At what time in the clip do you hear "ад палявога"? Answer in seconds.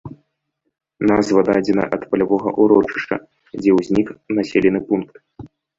1.97-2.49